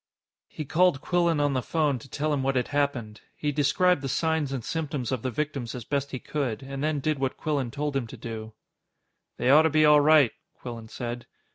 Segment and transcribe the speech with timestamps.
[0.49, 3.21] He called Quillan on the phone to tell him what had happened.
[3.35, 6.99] He described the signs and symptoms of the victims as best he could, and then
[7.01, 8.53] did what Quillan told him to do.
[9.37, 11.27] "They ought to be all right," Quillan said.